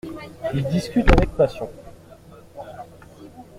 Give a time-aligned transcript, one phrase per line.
[0.55, 1.69] Ils discutent avec passion.